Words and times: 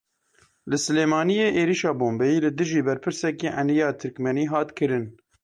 Li 0.69 0.77
Silêmaniyê 0.85 1.47
êrişa 1.61 1.91
bombeyî 1.99 2.37
li 2.43 2.51
dijî 2.57 2.81
berpirsekî 2.87 3.49
Eniya 3.61 3.89
Tirkmenî 3.99 4.45
hat 4.53 4.69
kirin. 4.77 5.05